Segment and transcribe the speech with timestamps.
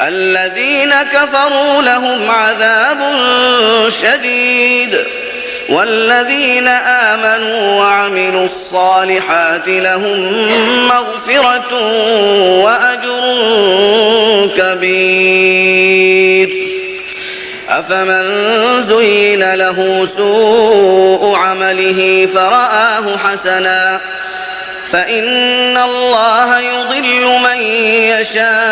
[0.00, 2.98] الذين كفروا لهم عذاب
[3.88, 4.98] شديد
[5.68, 10.48] والذين آمنوا وعملوا الصالحات لهم
[10.88, 11.82] مغفرة
[12.64, 13.20] وأجر
[14.56, 16.48] كبير.
[17.68, 18.24] أفمن
[18.86, 24.00] زين له سوء عمله فرآه حسناً
[24.92, 28.67] فإن الله يضل من يشاء.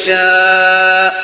[0.00, 1.14] يشاء.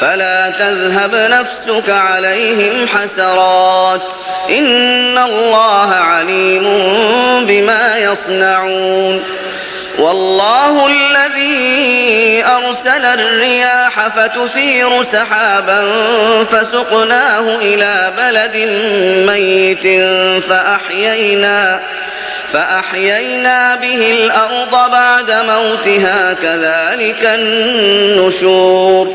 [0.00, 4.02] فلا تذهب نفسك عليهم حسرات.
[4.48, 6.62] إن الله عليم
[7.46, 9.24] بما يصنعون.
[9.98, 15.84] والله الذي أرسل الرياح فتثير سحابا
[16.44, 18.56] فسقناه إلى بلد
[19.30, 20.04] ميت
[20.44, 21.80] فأحيينا
[22.52, 29.14] فأحيينا به الأرض بعد موتها كذلك النشور.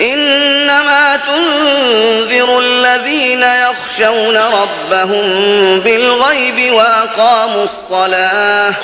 [0.00, 5.26] إنما تنذر الذين يخشون ربهم
[5.80, 8.74] بالغيب وأقاموا الصلاة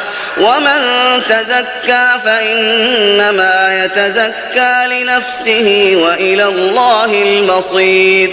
[0.40, 0.80] ومن
[1.28, 8.32] تزكى فإنما يتزكى لنفسه وإلى الله المصير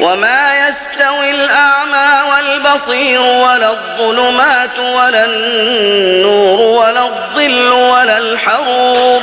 [0.00, 9.22] وما يستوي الأعمى والبصير ولا الظلمات ولا النور ولا الظل ولا الحروب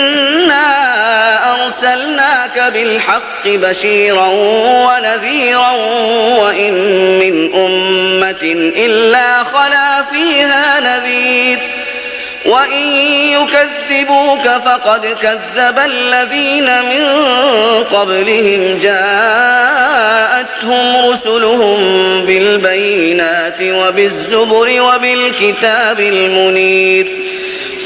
[2.57, 4.27] أرسلناك بالحق بشيرا
[4.87, 5.71] ونذيرا
[6.41, 6.73] وإن
[7.19, 11.59] من أمة إلا خلا فيها نذير.
[12.45, 12.83] وإن
[13.31, 17.05] يكذبوك فقد كذب الذين من
[17.83, 18.79] قبلهم.
[18.83, 20.15] جاءتهم
[21.11, 21.77] رسلهم
[22.25, 27.07] بالبينات وبالزبر وبالكتاب المنير.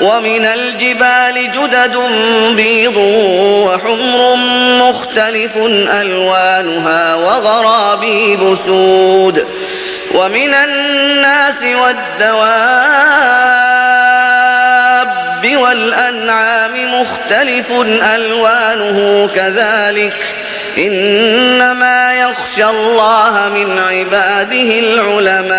[0.00, 1.96] ومن الجبال جدد
[2.56, 2.96] بيض
[3.66, 4.36] وحمر
[4.88, 5.56] مختلف
[6.00, 9.46] ألوانها وغرابيب سود
[10.14, 12.78] ومن الناس والدواب
[15.56, 17.72] والأنعام مختلف
[18.14, 20.34] ألوانه كذلك
[20.78, 25.58] إنما يخشى الله من عباده العلماء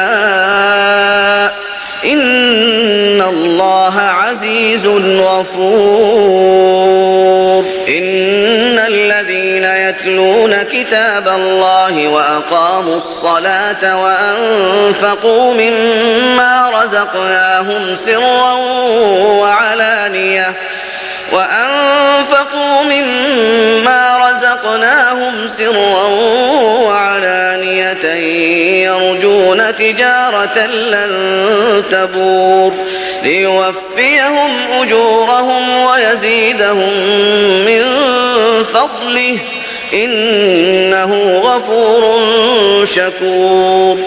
[2.06, 2.20] إن
[3.22, 4.86] الله عزيز
[5.20, 6.50] غفور
[7.88, 18.54] إن الذين يتلون كتاب الله وأقاموا الصلاة وأنفقوا مما رزقناهم سرا
[19.42, 20.54] وعلانية
[21.32, 26.04] وأنفقوا مما رزقناهم سرا
[26.86, 28.06] وعلانية
[28.86, 32.74] يرجون تجارة لن تبور
[33.24, 36.94] ليوفيهم أجورهم ويزيدهم
[37.66, 37.84] من
[38.64, 39.38] فضله.
[39.94, 44.00] إنه غفور شكور.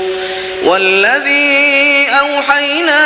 [0.65, 3.03] والذي أوحينا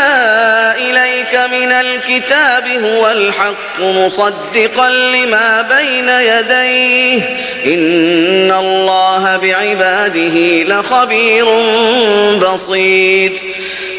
[0.77, 7.23] إليك من الكتاب هو الحق مصدقا لما بين يديه.
[7.67, 11.47] إن الله بعباده لخبير
[12.39, 13.33] بصير.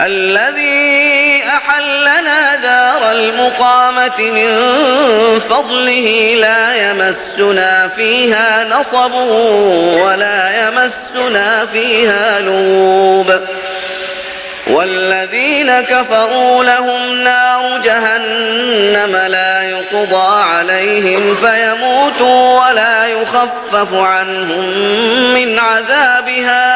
[0.00, 4.48] الذي أحلنا دار المقامة من
[5.38, 9.14] فضله لا يمسنا فيها نصب
[10.04, 13.40] ولا يمسنا فيها لوب.
[14.66, 24.68] والذين كفروا لهم نار جهنم لا يقضى عليهم فيموتوا ولا يخفف عنهم
[25.34, 26.75] من عذابها.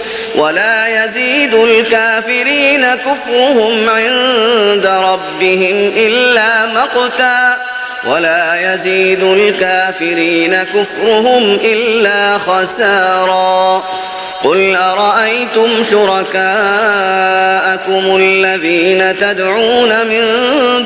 [0.35, 7.57] ولا يزيد الكافرين كفرهم عند ربهم إلا مقتا
[8.07, 13.83] ولا يزيد الكافرين كفرهم إلا خسارا
[14.43, 16.41] قل أرأيتم شركاءكم
[18.17, 20.23] الذين تدعون من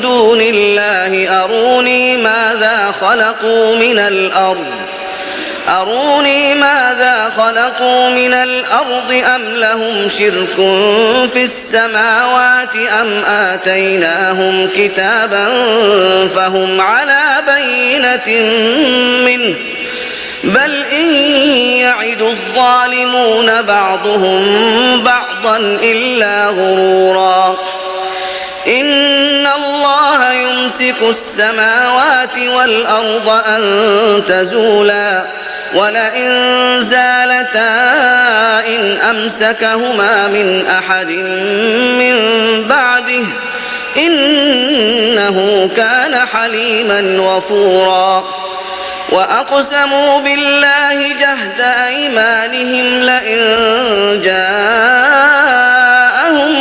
[0.02, 4.66] دون الله أروني ماذا خلقوا من الأرض
[5.69, 10.55] أروني ماذا خلقوا من الأرض أم لهم شرك
[11.34, 15.48] في السماوات أم آتيناهم كتابا
[16.27, 17.22] فهم على
[17.55, 18.41] بينة
[19.25, 19.55] منه
[20.43, 21.13] بل إن
[21.79, 24.43] يعد الظالمون بعضهم
[25.03, 27.57] بعضا إلا غرورا
[28.67, 35.25] إن الله يمسك السماوات والأرض أن تزولا
[35.74, 36.31] ولئن
[36.79, 37.69] زالتا
[38.67, 41.10] إن أمسكهما من أحد
[42.00, 42.15] من
[42.67, 43.24] بعده
[43.98, 48.24] إنه كان حليما غفورا
[49.12, 53.41] وأقسموا بالله جهد أيمانهم لئن
[54.24, 55.36] جاءهم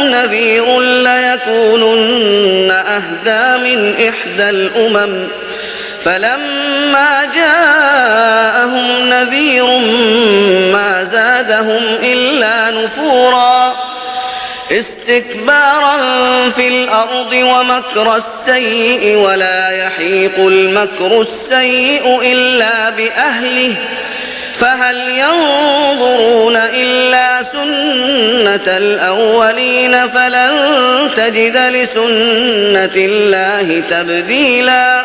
[0.06, 5.28] نذير ليكونن أهدى من إحدى الأمم
[6.04, 9.64] فلما جاءهم نذير
[10.72, 13.74] ما زادهم إلا نفورا.
[14.70, 15.96] استكبارا
[16.50, 23.74] في الأرض ومكر السيء ولا يحيق المكر السيء إلا بأهله.
[24.60, 30.50] فهل ينظرون إلا سنة الأولين فلن
[31.16, 35.04] تجد لسنة الله تبديلاً.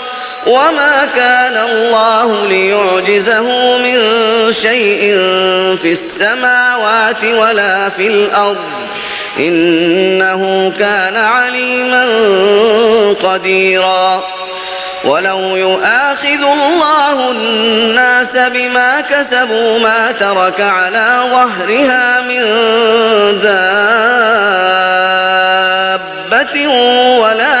[0.47, 3.97] وما كان الله ليعجزه من
[4.53, 4.99] شيء
[5.81, 8.57] في السماوات ولا في الأرض
[9.39, 12.05] إنه كان عليما
[13.23, 14.23] قديرا
[15.03, 22.41] ولو يؤاخذ الله الناس بما كسبوا ما ترك على ظهرها من
[23.41, 23.91] دابة
[27.19, 27.60] ولكن